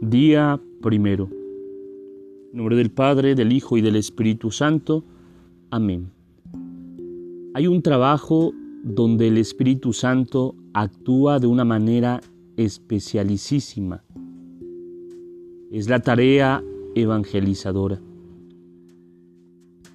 [0.00, 1.28] Día primero.
[2.52, 5.02] En nombre del Padre, del Hijo y del Espíritu Santo.
[5.70, 6.12] Amén.
[7.54, 8.52] Hay un trabajo
[8.84, 12.20] donde el Espíritu Santo actúa de una manera
[12.56, 14.04] especialicísima.
[15.72, 16.62] Es la tarea
[16.94, 18.00] evangelizadora.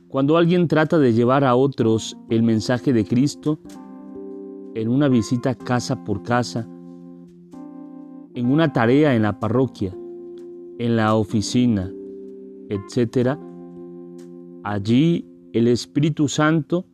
[0.10, 3.58] Cuando alguien trata de llevar a otros el mensaje de Cristo,
[4.76, 6.68] en una visita casa por casa,
[8.36, 9.96] en una tarea en la parroquia,
[10.80, 11.92] en la oficina,
[12.70, 13.38] etc.,
[14.64, 16.86] allí el Espíritu Santo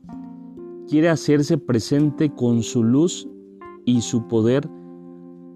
[0.88, 3.28] quiere hacerse presente con su luz
[3.86, 4.68] y su poder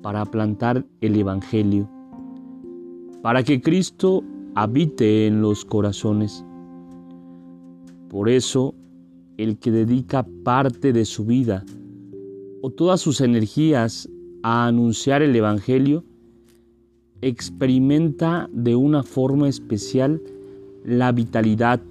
[0.01, 1.89] para plantar el Evangelio,
[3.21, 4.23] para que Cristo
[4.55, 6.45] habite en los corazones.
[8.09, 8.75] Por eso,
[9.37, 11.65] el que dedica parte de su vida
[12.61, 14.07] o todas sus energías
[14.43, 16.03] a anunciar el Evangelio,
[17.21, 20.21] experimenta de una forma especial
[20.83, 21.81] la vitalidad,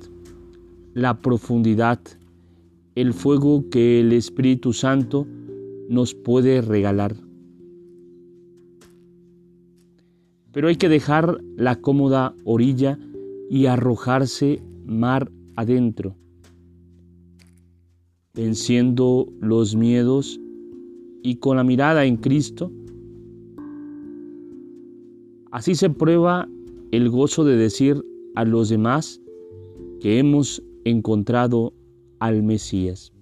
[0.92, 1.98] la profundidad,
[2.94, 5.26] el fuego que el Espíritu Santo
[5.88, 7.16] nos puede regalar.
[10.52, 12.98] Pero hay que dejar la cómoda orilla
[13.48, 16.14] y arrojarse mar adentro,
[18.34, 20.38] venciendo los miedos
[21.22, 22.70] y con la mirada en Cristo,
[25.50, 26.48] así se prueba
[26.90, 29.20] el gozo de decir a los demás
[30.00, 31.72] que hemos encontrado
[32.18, 33.12] al Mesías.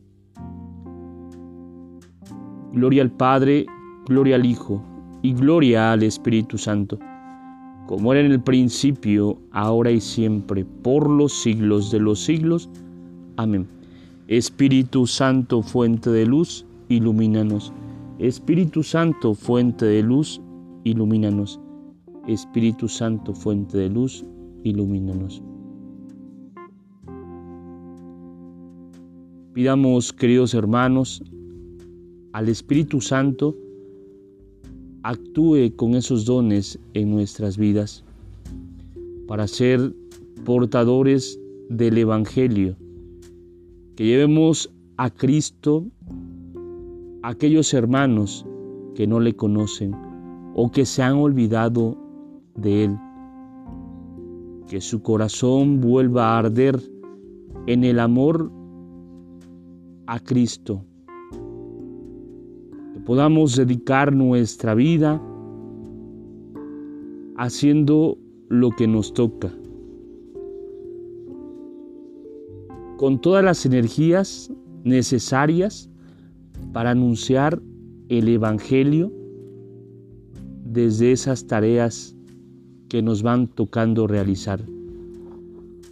[2.72, 3.66] Gloria al Padre,
[4.06, 4.82] gloria al Hijo
[5.22, 6.98] y gloria al Espíritu Santo,
[7.86, 12.70] como era en el principio, ahora y siempre, por los siglos de los siglos.
[13.36, 13.66] Amén.
[14.28, 17.72] Espíritu Santo, fuente de luz, ilumínanos.
[18.20, 20.42] Espíritu Santo, fuente de luz,
[20.84, 21.58] ilumínanos.
[22.28, 24.26] Espíritu Santo, fuente de luz,
[24.62, 25.42] ilumínanos.
[29.54, 31.22] Pidamos, queridos hermanos,
[32.34, 33.56] al Espíritu Santo
[35.02, 38.04] actúe con esos dones en nuestras vidas
[39.28, 39.94] para ser
[40.44, 42.76] portadores del Evangelio,
[43.96, 45.86] que llevemos a Cristo
[47.22, 48.46] aquellos hermanos
[48.94, 49.94] que no le conocen
[50.54, 51.96] o que se han olvidado
[52.54, 52.98] de Él.
[54.66, 56.80] Que su corazón vuelva a arder
[57.66, 58.50] en el amor
[60.06, 60.84] a Cristo.
[62.94, 65.20] Que podamos dedicar nuestra vida
[67.36, 69.52] haciendo lo que nos toca.
[72.96, 74.52] Con todas las energías
[74.84, 75.89] necesarias
[76.72, 77.60] para anunciar
[78.08, 79.12] el Evangelio
[80.64, 82.16] desde esas tareas
[82.88, 84.60] que nos van tocando realizar.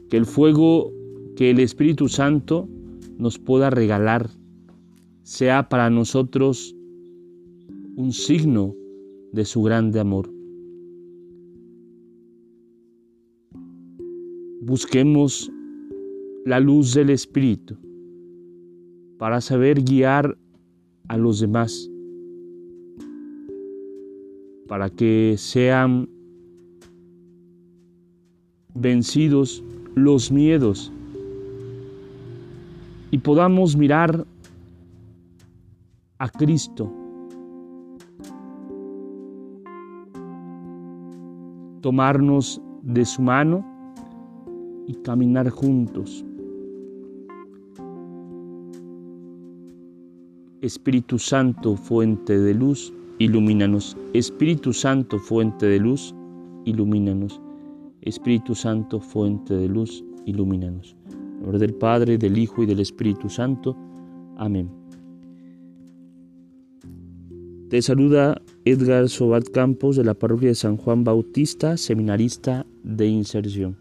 [0.09, 0.93] Que el fuego
[1.37, 2.69] que el Espíritu Santo
[3.19, 4.29] nos pueda regalar
[5.23, 6.75] sea para nosotros
[7.97, 8.75] un signo
[9.33, 10.31] de su grande amor.
[14.61, 15.51] Busquemos
[16.45, 17.77] la luz del Espíritu
[19.19, 20.39] para saber guiar
[21.09, 21.91] a los demás
[24.69, 26.09] para que sean
[28.75, 29.65] vencidos
[29.95, 30.93] los miedos
[33.11, 34.27] y podamos mirar
[36.19, 36.93] a Cristo,
[41.81, 43.65] tomarnos de su mano
[44.87, 46.25] y caminar juntos.
[50.61, 53.97] Espíritu Santo, fuente de luz, ilumínanos.
[54.13, 56.15] Espíritu Santo, fuente de luz,
[56.65, 57.41] ilumínanos.
[58.03, 60.97] Espíritu Santo, fuente de luz, ilumínanos.
[61.13, 63.77] En nombre del Padre, del Hijo y del Espíritu Santo.
[64.37, 64.69] Amén.
[67.71, 73.77] Te saluda Edgar Sobat Campos de la parroquia de San Juan Bautista, seminarista de inserción.